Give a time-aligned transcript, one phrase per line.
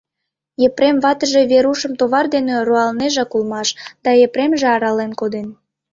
[0.67, 3.69] Епрем ватыже Верушым товар дене руалнежак улмаш,
[4.03, 5.47] да Епремже арален коден.